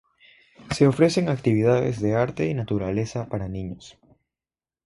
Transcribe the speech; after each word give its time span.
Se 0.71 0.87
ofrecen 0.87 1.29
actividades 1.29 2.01
de 2.01 2.15
arte 2.15 2.47
y 2.47 2.55
naturaleza 2.55 3.29
para 3.29 3.47
niños. 3.47 3.99